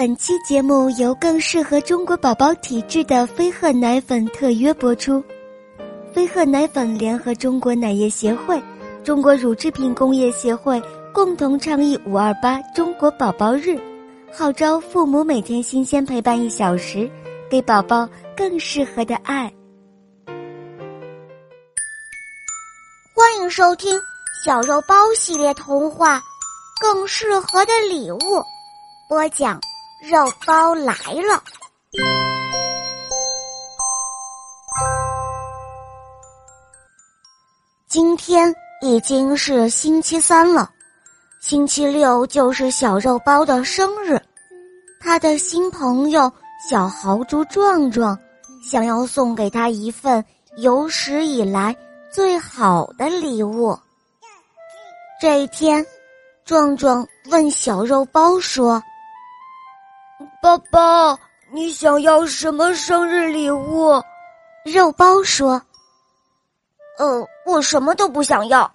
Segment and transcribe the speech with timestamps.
[0.00, 5.22] 本期节目由更适合中国宝宝体质的飞鹤奶粉特约播出。
[6.10, 8.58] 飞鹤奶粉联合中国奶业协会、
[9.04, 10.82] 中国乳制品工业协会
[11.12, 13.78] 共同倡议“五二八中国宝宝日”，
[14.32, 17.06] 号召父母每天新鲜陪伴一小时，
[17.50, 19.52] 给宝宝更适合的爱。
[23.14, 24.00] 欢迎收听
[24.46, 26.16] 小肉包系列童话
[26.80, 28.16] 《更适合的礼物》，
[29.06, 29.60] 播讲。
[30.02, 31.42] 肉包来了。
[37.86, 40.70] 今天已经是星期三了，
[41.42, 44.18] 星期六就是小肉包的生日。
[45.02, 46.32] 他的新朋友
[46.70, 48.18] 小豪猪壮壮
[48.62, 50.24] 想要送给他一份
[50.56, 51.76] 有史以来
[52.10, 53.78] 最好的礼物。
[55.20, 55.84] 这一天，
[56.46, 58.82] 壮壮问小肉包说。
[60.42, 61.14] 爸爸，
[61.52, 63.90] 你想要什么生日礼物？
[64.64, 65.60] 肉包说
[66.98, 68.70] ：“呃，我什么都不想要。”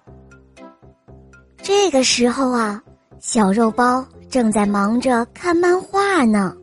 [1.60, 2.80] 这个时候啊，
[3.18, 6.54] 小肉包正在忙着看漫画呢。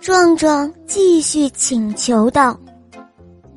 [0.00, 2.58] 壮壮继续请求道：“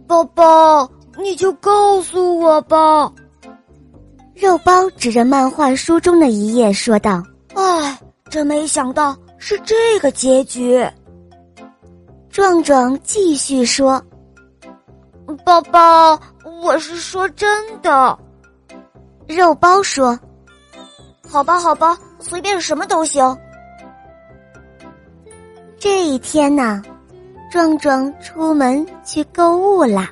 [0.06, 3.10] 宝宝，你就告诉我吧。”
[4.36, 7.24] 肉包指着漫画书中的一页说道
[7.56, 7.98] ：“哎，
[8.30, 9.16] 真没想到。”
[9.50, 10.86] 是这个结局。
[12.30, 14.04] 壮壮继续说
[15.46, 16.20] ：“宝宝，
[16.62, 17.50] 我是说真
[17.82, 18.20] 的。”
[19.26, 20.20] 肉包说
[21.32, 23.24] ：“好吧，好吧，随便什么都行。”
[25.80, 26.84] 这一天呢，
[27.50, 30.12] 壮壮出门去购物啦。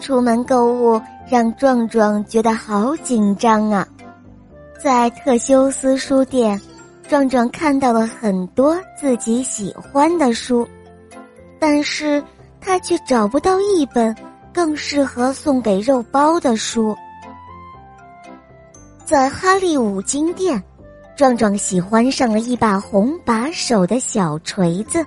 [0.00, 3.86] 出门购物让壮壮觉得好紧张啊，
[4.82, 6.58] 在特修斯书店。
[7.08, 10.68] 壮壮看到了很多自己喜欢的书，
[11.58, 12.22] 但是
[12.60, 14.14] 他却找不到一本
[14.52, 16.94] 更适合送给肉包的书。
[19.06, 20.62] 在哈利五金店，
[21.16, 25.02] 壮壮喜欢上了一把红把手的小锤子。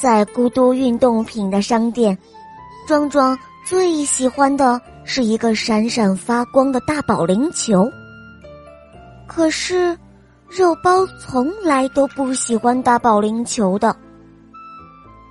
[0.00, 2.18] 在咕嘟运动品的商店，
[2.88, 7.88] 壮壮最喜欢的是一个闪闪发光的大保龄球。
[9.28, 9.96] 可是。
[10.48, 13.94] 肉包从来都不喜欢打保龄球的。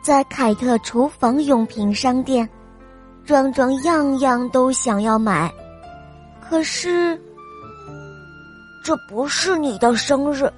[0.04, 2.48] 在凯特厨房用品商店，
[3.26, 5.52] 壮壮样样都想要买，
[6.40, 7.20] 可是
[8.86, 10.50] 这不是你的生日，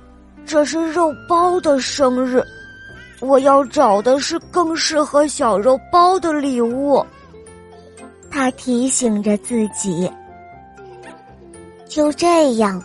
[0.46, 2.44] 这是肉包的生日，
[3.22, 7.04] 我要找的是更适合小肉包的礼物。
[8.30, 10.12] 他提醒着自己。
[11.88, 12.80] 就这样。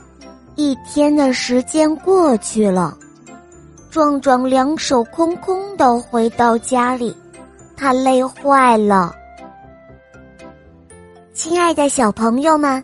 [0.56, 2.96] 一天的时间过去了，
[3.90, 7.14] 壮壮两手空空的回到家里，
[7.76, 9.12] 他累坏了。
[11.32, 12.82] 亲爱的小朋友们，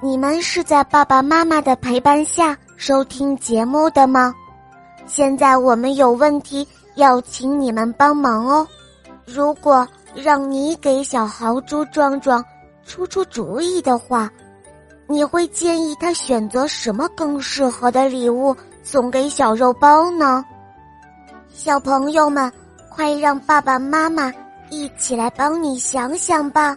[0.00, 4.34] 你们是在爸爸妈妈的陪伴下收听节目的吗？
[5.06, 6.66] 现在我们有问题
[6.96, 8.66] 要请你们帮忙哦。
[9.24, 12.44] 如果让你给小豪猪壮壮
[12.84, 14.28] 出出主意的话。
[15.10, 20.44] 你会建议他选择什么更适合的礼物送给小肉包呢？
[21.48, 22.52] 小朋友们，
[22.90, 24.30] 快让爸爸妈妈
[24.68, 26.76] 一起来帮你想想吧。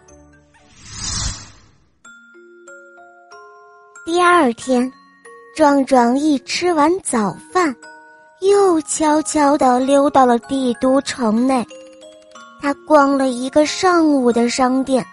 [4.05, 4.91] 第二天，
[5.55, 7.75] 壮壮一吃完早饭，
[8.39, 11.67] 又悄悄地溜到了帝都城内。
[12.61, 15.05] 他逛了一个上午的商店。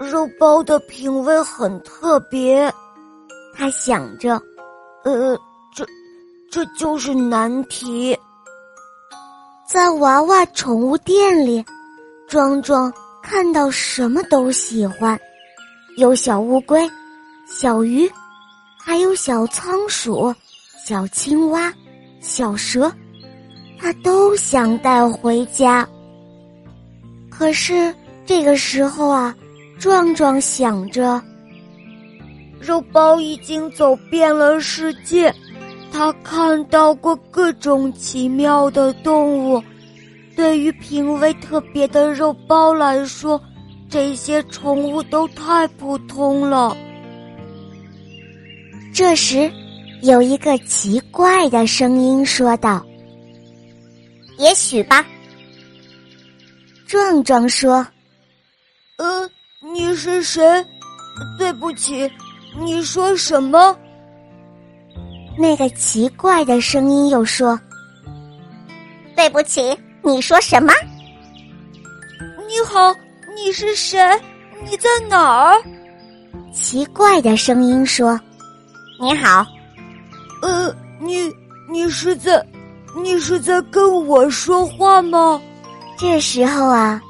[0.00, 2.72] 肉包的品味很特别，
[3.54, 4.34] 他想着，
[5.04, 5.38] 呃，
[5.74, 5.86] 这
[6.50, 8.18] 这就是难题。
[9.66, 11.64] 在娃娃宠物店里，
[12.28, 15.18] 壮壮看到什么都喜欢，
[15.96, 16.90] 有小乌龟、
[17.46, 18.10] 小鱼，
[18.76, 20.34] 还有小仓鼠、
[20.84, 21.72] 小青蛙、
[22.20, 22.92] 小蛇，
[23.80, 25.88] 他都想带回家。
[27.30, 27.94] 可是
[28.26, 29.34] 这个时候啊。
[29.84, 31.22] 壮壮想着，
[32.58, 35.30] 肉包已经走遍了世界，
[35.92, 39.62] 他看到过各种奇妙的动物。
[40.34, 43.38] 对于品味特别的肉包来说，
[43.90, 46.74] 这些宠物都太普通了。
[48.94, 49.52] 这时，
[50.00, 52.82] 有一个奇怪的声音说道
[54.40, 55.04] ：“也许吧。”
[56.88, 57.86] 壮壮说
[58.96, 59.28] ：“呃。”
[59.72, 60.42] 你是谁？
[61.38, 62.10] 对不起，
[62.60, 63.74] 你说什么？
[65.38, 67.58] 那个奇怪的声音又说
[69.16, 70.70] ：“对不起，你说什么？
[72.46, 72.94] 你好，
[73.34, 73.98] 你是谁？
[74.68, 75.62] 你在哪儿？”
[76.52, 78.20] 奇怪的声音说
[79.00, 79.46] ：“你好，
[80.42, 81.32] 呃，你
[81.72, 82.46] 你是在
[83.02, 85.40] 你是在跟我说话吗？”
[85.96, 87.00] 这时候啊，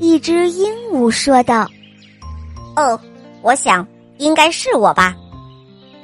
[0.00, 1.68] 一只鹦鹉说道
[2.78, 2.98] ：“哦，
[3.42, 3.86] 我想
[4.16, 5.14] 应该是我吧。”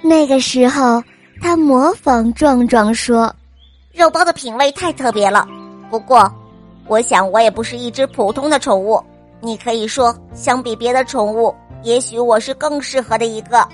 [0.02, 1.02] 那个时候。
[1.42, 3.30] 他模仿壮壮说
[3.92, 5.46] ：“肉包的品味太特别了。
[5.90, 6.32] 不过，
[6.86, 9.02] 我想我也不是一只普通的宠物。
[9.40, 13.68] 你可以说，相比别的宠物，也许我是更适合的一个。”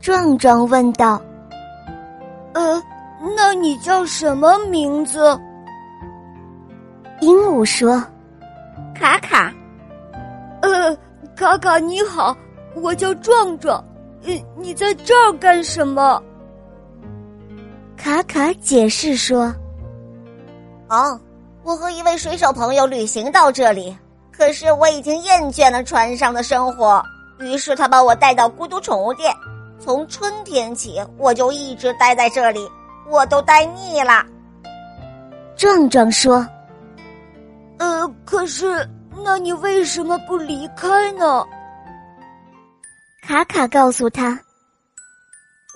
[0.00, 1.20] 壮壮问道
[2.54, 2.82] ：“呃，
[3.36, 5.38] 那你叫什么名字？”
[7.20, 8.02] 鹦鹉说
[8.98, 9.52] ：“卡卡。”
[10.62, 10.96] 呃，
[11.40, 12.36] 卡卡你好，
[12.74, 13.82] 我叫壮壮。
[14.20, 16.22] 你你在这儿干什么？
[17.96, 19.50] 卡卡解释说
[20.90, 21.18] ：“哦，
[21.62, 23.96] 我和一位水手朋友旅行到这里，
[24.30, 27.02] 可是我已经厌倦了船上的生活，
[27.38, 29.34] 于是他把我带到孤独宠物店。
[29.78, 32.70] 从春天起，我就一直待在这里，
[33.08, 34.26] 我都待腻了。”
[35.56, 36.46] 壮壮说
[37.80, 38.86] ：“呃，可是，
[39.22, 41.44] 那你为什么不离开呢？”
[43.22, 44.40] 卡卡告诉他：“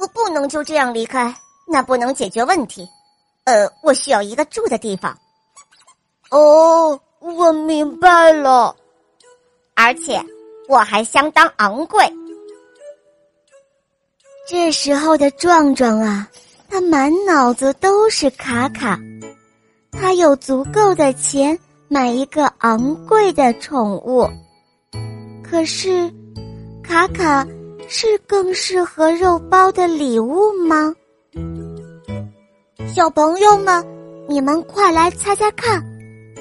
[0.00, 1.35] 我不能就这样离开，
[1.69, 2.88] 那不能解决问题。
[3.44, 5.17] 呃，我需要一个住的地方。”
[6.31, 8.75] 哦，我明白了，
[9.75, 10.20] 而且
[10.69, 12.05] 我还相当昂贵。
[14.49, 16.29] 这时候的壮壮啊，
[16.69, 18.99] 他满脑子都是卡卡，
[19.93, 21.56] 他有足够的钱
[21.89, 24.29] 买一个昂贵的宠物，
[25.43, 26.13] 可是。
[26.87, 27.47] 卡卡
[27.89, 30.95] 是更适合肉包的礼物吗？
[32.87, 33.85] 小朋友们，
[34.29, 35.83] 你们快来猜猜看，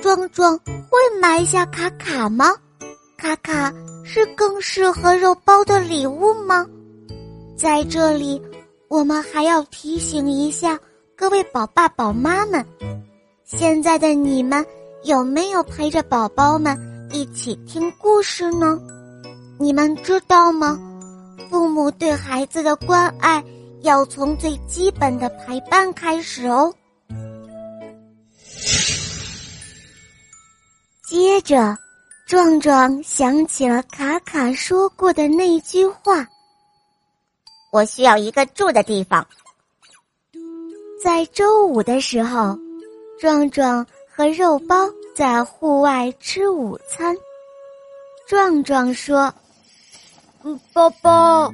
[0.01, 0.59] 壮壮
[0.89, 2.53] 会买下卡卡吗？
[3.17, 3.73] 卡卡
[4.03, 6.67] 是更适合肉包的礼物吗？
[7.55, 8.39] 在这里，
[8.89, 10.77] 我们还要提醒一下
[11.15, 12.63] 各位宝爸宝妈们：
[13.45, 14.63] 现在的你们
[15.05, 16.77] 有没有陪着宝宝们
[17.11, 18.79] 一起听故事呢？
[19.59, 20.79] 你们知道吗？
[21.49, 23.43] 父母对孩子的关爱
[23.81, 26.73] 要从最基本的陪伴开始哦。
[31.05, 31.77] 接着，
[32.25, 36.25] 壮壮想起了卡卡说过的那句话
[37.73, 39.27] ：“我需要一个住的地方。”
[41.03, 42.57] 在周五的时候，
[43.19, 43.85] 壮壮
[44.15, 44.75] 和肉包
[45.15, 47.15] 在户外吃午餐。
[48.27, 49.33] 壮壮说。
[50.45, 51.49] 嗯，宝宝，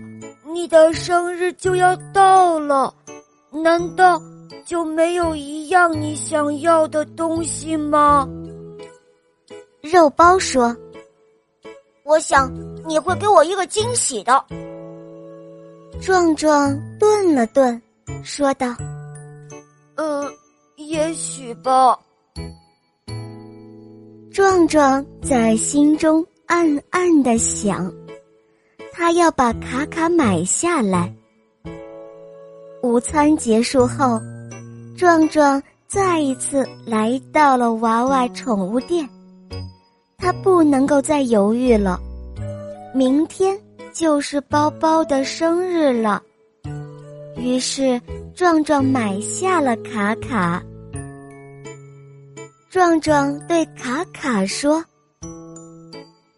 [0.51, 2.91] 你的生日就要到了，
[3.51, 4.19] 难道
[4.65, 8.27] 就没有一样你想要的东西吗？
[9.81, 10.75] 肉包说
[12.03, 12.51] ：“我想
[12.87, 14.43] 你会给我一个惊喜的。”
[16.01, 17.79] 壮壮顿了顿，
[18.23, 18.75] 说道
[19.95, 20.27] ：“呃，
[20.77, 21.95] 也许吧。”
[24.31, 27.91] 壮壮在心中暗暗的想。
[28.91, 31.13] 他要把卡卡买下来。
[32.81, 34.19] 午餐结束后，
[34.95, 39.07] 壮壮再一次来到了娃娃宠物店。
[40.17, 41.99] 他不能够再犹豫了，
[42.93, 43.57] 明天
[43.93, 46.21] 就是包包的生日了。
[47.37, 47.99] 于是，
[48.35, 50.61] 壮壮买下了卡卡。
[52.69, 54.83] 壮壮对卡卡说：“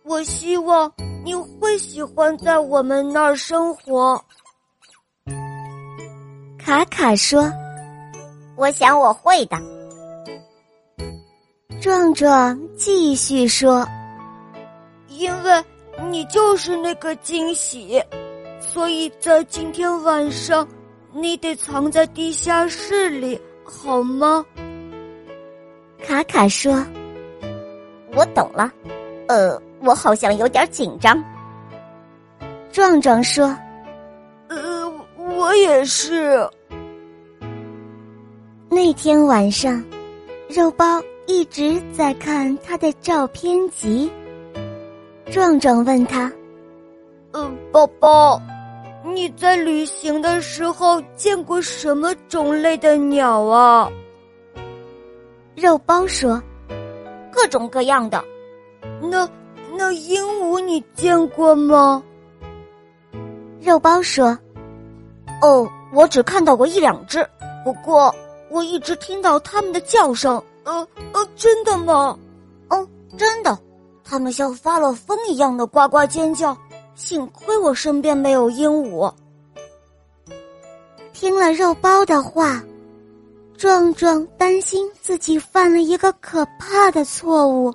[0.04, 0.92] 我希望。”
[1.24, 4.20] 你会喜欢在我们那儿生活？
[6.58, 7.48] 卡卡说
[8.58, 9.56] ：“我想我会的。”
[11.80, 13.88] 壮壮继续说
[15.10, 15.64] ：“因为
[16.10, 18.04] 你就是那个惊喜，
[18.60, 20.68] 所以在今天晚上
[21.14, 24.44] 你得藏在地下室里，好吗？”
[26.06, 26.86] 卡卡说
[28.16, 28.72] ：“我懂了。”
[29.28, 29.62] 呃。
[29.84, 31.20] 我好像有点紧张。
[32.72, 33.58] 壮壮说
[34.48, 36.48] ：“呃，我也是。”
[38.70, 39.84] 那天晚上，
[40.48, 44.08] 肉包一直在看他的照片集。
[45.32, 46.32] 壮壮问他
[47.34, 48.40] ：“呃，宝宝，
[49.04, 53.90] 你在旅行的时候见过什么种类的鸟啊？”
[55.62, 56.42] 肉包说
[57.32, 58.24] ：“各种各样的。”
[59.02, 59.30] 那。
[59.78, 62.04] 那鹦鹉你见过吗？
[63.62, 64.38] 肉包说
[65.42, 67.26] ：“哦，我只看到过一两只，
[67.64, 68.14] 不过
[68.50, 70.44] 我一直听到它们的叫声。
[70.66, 72.20] 呃呃，真的吗？
[72.70, 72.86] 哦，
[73.18, 73.58] 真的，
[74.04, 76.56] 它们像发了疯一样的呱呱尖叫。
[76.94, 79.12] 幸亏我身边没有鹦鹉。
[81.14, 82.62] 听了肉包的话，
[83.62, 87.72] 壮壮担心自己犯了一个可怕的错误。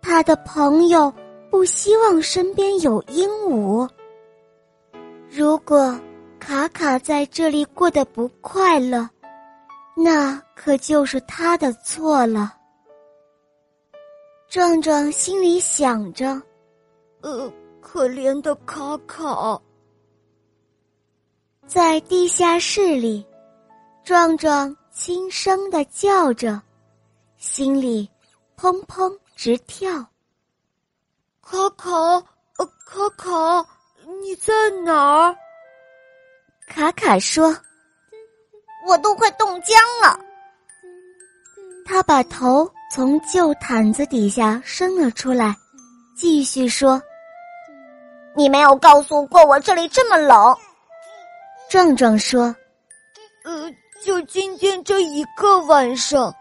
[0.00, 1.12] 他的朋友
[1.50, 3.88] 不希望身边有鹦鹉。
[5.28, 5.98] 如果
[6.38, 9.10] 卡卡在这里过得不快乐，
[9.96, 12.54] 那可就是他的错了。
[14.48, 16.40] 壮壮心里想着
[17.22, 19.60] ：“呃，可怜的卡卡。”
[21.66, 23.26] 在地下室里，
[24.06, 26.62] 壮壮轻声的叫着，
[27.38, 28.08] 心里
[28.56, 29.90] 砰砰直跳。
[31.42, 33.66] 卡卡，呃，卡卡，
[34.22, 34.52] 你在
[34.84, 35.36] 哪儿？
[36.68, 37.52] 卡卡说
[38.86, 40.16] ：“我都快冻僵了。”
[41.84, 45.52] 他把头从旧毯子底下伸了出来，
[46.16, 47.02] 继续说
[48.36, 50.56] ：“你没有告诉过我这里这么冷。”
[51.68, 52.56] 壮壮说：“呃，
[54.06, 56.32] 就今天这一个晚上，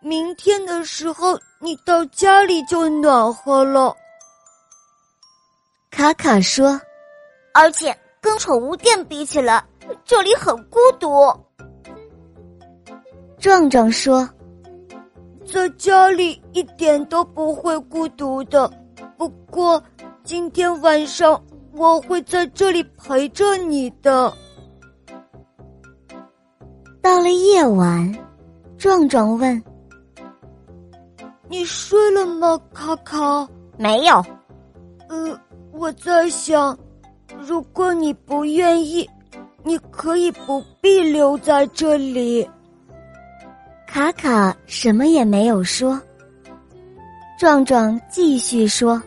[0.00, 3.94] 明天的时候你到家里就暖和了。”
[5.88, 6.80] 卡卡说
[7.54, 9.64] ：“而且跟宠物店比起来，
[10.04, 11.08] 这里很孤独。”
[13.38, 14.28] 壮壮说
[15.46, 18.68] ：“在家里一点都不会孤独的，
[19.16, 19.80] 不过
[20.24, 21.40] 今天晚上
[21.72, 24.36] 我会在这里陪着你的。”
[27.02, 28.14] 到了夜晚，
[28.78, 29.60] 壮壮问
[31.50, 34.24] ：“你睡了吗，卡卡？”“没有。
[35.10, 35.36] ”“呃，
[35.72, 36.78] 我在想，
[37.40, 39.08] 如果你不愿意，
[39.64, 42.48] 你可以不必留在这里。”
[43.84, 46.00] 卡卡什么也没有说。
[47.36, 49.02] 壮壮继续说：“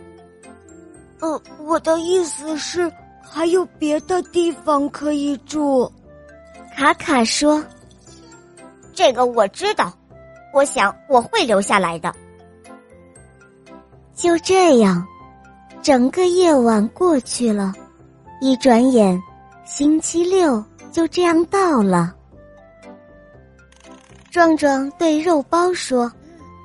[1.21, 5.89] 呃，我的意思是，还有别的地方可以住。”
[6.75, 7.63] 卡卡说。
[8.95, 9.91] 这个我知道，
[10.53, 12.15] 我想我会留下来的。
[14.15, 15.05] 就这样，
[15.81, 17.73] 整个夜晚过去了，
[18.39, 19.21] 一转眼，
[19.65, 22.15] 星期六就这样到了。
[24.31, 26.11] 壮壮对肉包说：“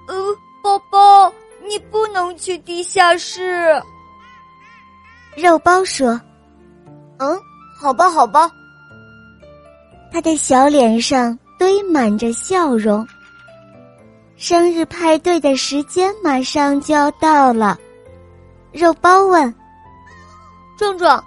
[0.06, 0.14] 呃，
[0.62, 1.32] 宝宝，
[1.66, 3.82] 你不能去地下室。”
[5.36, 6.20] 肉包说
[7.18, 7.38] ：“嗯，
[7.76, 8.48] 好吧，好吧。”
[10.12, 11.36] 他的小脸上。
[11.60, 13.06] 堆满着笑容。
[14.38, 17.78] 生日派对的时间马上就要到了，
[18.72, 19.54] 肉包问
[20.78, 21.22] ：“壮壮，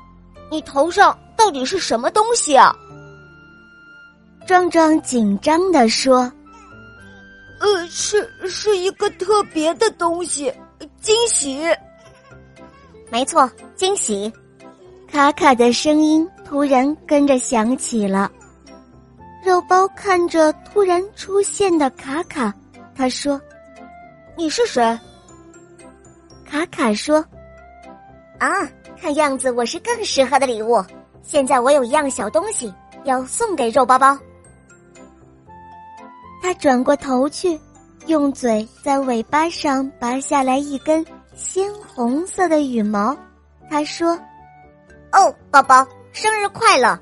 [0.50, 2.76] 你头上到底是什么东西啊？”
[4.48, 6.22] 壮壮紧张的说
[7.62, 10.52] ：“呃，是是一个特别的东西，
[11.00, 11.64] 惊喜。”
[13.12, 14.34] 没错，惊喜。
[15.08, 18.32] 卡卡的声音突然跟着响起了。
[19.44, 22.54] 肉包看着突然出现的卡卡，
[22.96, 23.40] 他说
[24.38, 24.98] ：“你是谁？”
[26.50, 27.24] 卡卡说
[28.40, 28.48] ：“啊，
[29.02, 30.82] 看样子我是更适合的礼物。
[31.22, 32.74] 现在我有一样小东西
[33.04, 34.18] 要送给肉包包。”
[36.42, 37.60] 他转过头去，
[38.06, 43.16] 用嘴在尾巴上拔下来一根鲜红色的羽毛。
[43.70, 44.18] 他说
[45.12, 46.98] ：“哦，宝宝，生日快乐！”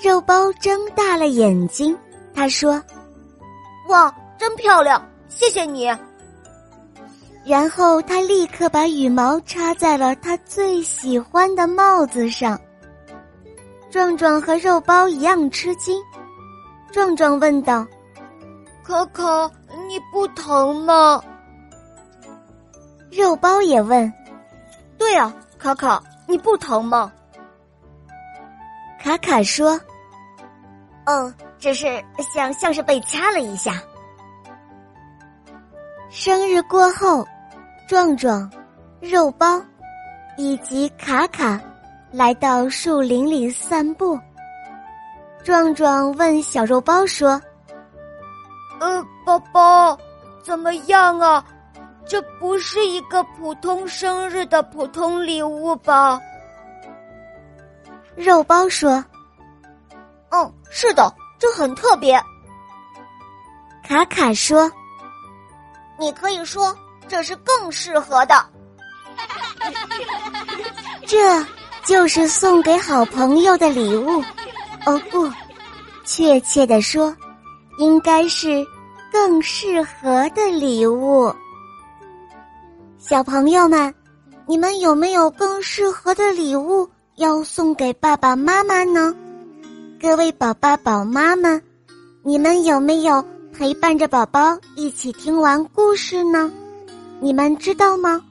[0.00, 1.96] 肉包睁大了眼睛，
[2.32, 2.80] 他说
[3.88, 5.88] ：“哇，真漂亮，谢谢你。”
[7.44, 12.58] 然后他立刻把羽毛插在了他最喜欢的帽子上。
[13.90, 16.00] 壮壮和肉包一样吃惊。
[16.92, 17.86] 壮壮问道
[18.84, 19.50] ：“可可，
[19.88, 21.20] 你不疼吗？”
[23.10, 24.12] 肉包也问
[24.96, 27.10] ：“对啊，卡卡，你不疼吗？”
[29.02, 29.78] 卡卡说
[31.06, 33.82] ：“嗯，只是像像是被掐了一下。”
[36.10, 37.26] 生日过后，
[37.88, 38.50] 壮壮、
[39.00, 39.60] 肉包
[40.36, 41.60] 以及卡卡
[42.10, 44.18] 来到树林里散步。
[45.44, 47.40] 壮壮问小肉包说
[48.80, 49.96] ：“呃，宝宝，
[50.42, 51.44] 怎么样啊？
[52.04, 56.20] 这不是一个普通生日的普通礼物吧？”
[58.18, 59.02] 肉包说
[60.30, 62.20] ：“嗯，是的，这很特别。”
[63.86, 64.70] 卡卡说
[65.96, 68.44] ：“你可以说这是更适合的。
[71.06, 71.46] ”这
[71.84, 74.22] 就是送给好朋友的礼物。
[74.84, 75.30] 哦不，
[76.04, 77.16] 确切的说，
[77.78, 78.66] 应该是
[79.12, 81.32] 更适合的礼物。
[82.98, 83.94] 小朋友们，
[84.44, 89.12] 你们有没有更适合的礼物要送给爸爸妈妈呢？
[90.00, 91.60] 各位宝爸宝妈们，
[92.22, 96.48] 你们有没有陪伴着宝宝一起听完故事呢？
[97.20, 98.24] 你们知道吗？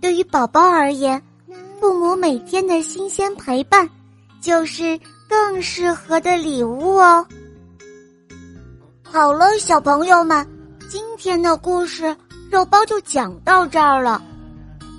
[0.00, 1.22] 对于宝宝而言，
[1.78, 3.88] 父母每天的新鲜陪伴，
[4.40, 4.98] 就是
[5.28, 7.24] 更适合的礼物哦。
[9.04, 10.44] 好了，小朋友们，
[10.88, 12.16] 今天的故事
[12.50, 14.20] 肉包就讲到这儿了。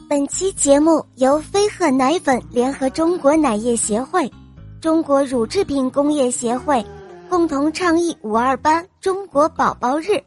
[0.07, 4.31] 本期节目由飞鹤奶粉联合中国奶业协会。
[4.79, 6.85] 中国乳制品工业协会
[7.27, 10.21] 共同倡议“五二八”中国宝宝日，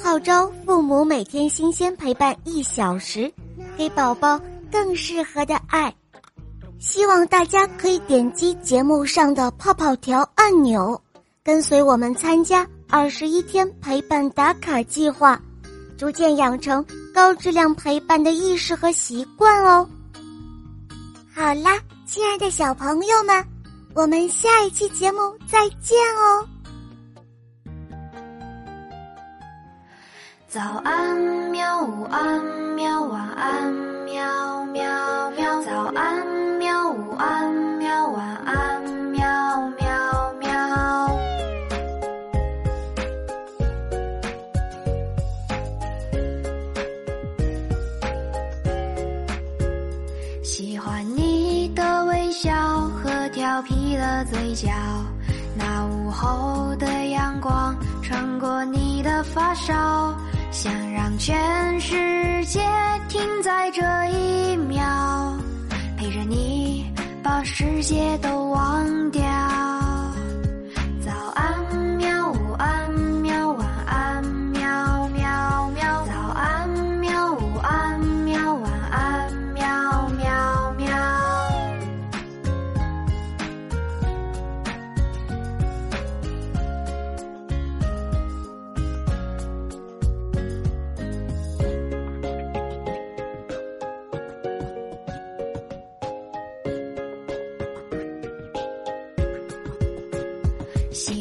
[0.00, 3.32] 号召父母每天新鲜陪伴一小时，
[3.76, 4.40] 给宝宝
[4.70, 5.92] 更适合的爱。
[6.78, 11.00] 希望大家可以点击节目上的泡泡条按钮，
[11.42, 15.40] 跟随我们参加二十一天陪伴打卡计划，
[15.98, 19.88] 逐渐养成高质量陪伴的意识和习惯哦。
[21.34, 23.44] 好啦，亲爱的小朋友们。
[23.92, 26.46] 我们下一期节目再见哦！
[30.46, 31.16] 早安
[31.50, 32.40] 喵，午安
[32.76, 33.72] 喵，晚安
[34.04, 35.62] 喵喵喵。
[35.64, 36.39] 早安
[54.50, 54.68] 一角，
[55.54, 60.12] 那午后的阳光穿过你的发梢，
[60.50, 62.60] 想让全世界
[63.08, 63.80] 停在这
[64.10, 65.38] 一秒，
[65.96, 66.84] 陪着你
[67.22, 69.22] 把世界都忘掉。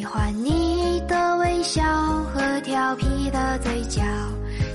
[0.09, 1.83] 喜欢你的微笑
[2.33, 4.01] 和调皮的嘴角，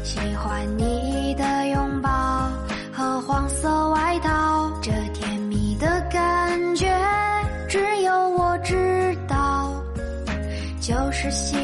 [0.04, 2.08] 喜欢你的拥抱
[2.92, 6.86] 和黄色外套，这甜蜜的感觉
[7.68, 9.82] 只有我知道，
[10.80, 11.63] 就是喜。